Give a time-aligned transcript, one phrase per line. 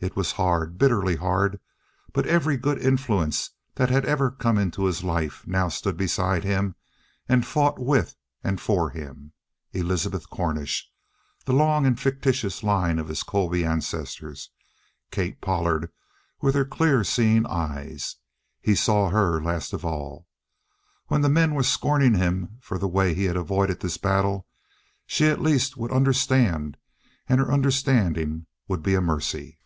[0.00, 1.58] It was hard, bitterly hard,
[2.12, 6.76] but every good influence that had ever come into his life now stood beside him
[7.28, 8.14] and fought with
[8.44, 9.32] and for him
[9.72, 10.88] Elizabeth Cornish,
[11.46, 14.50] the long and fictitious line of his Colby ancestors,
[15.10, 15.90] Kate Pollard
[16.40, 18.18] with her clear seeing eyes.
[18.60, 20.28] He saw her last of all.
[21.08, 24.46] When the men were scorning him for the way he had avoided this battle,
[25.06, 26.76] she, at least, would understand,
[27.28, 29.56] and her understanding would be a mercy.